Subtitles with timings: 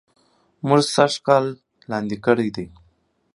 [0.67, 1.45] مونږ سږ کال
[1.89, 2.65] لاندي کړي دي